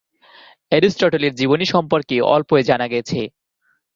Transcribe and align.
এরিস্টটলের 0.71 1.33
জীবনী 1.35 1.65
সম্পর্কে 1.65 2.15
অল্পই 2.33 2.63
জানা 2.63 2.87
গেছে। 2.87 3.19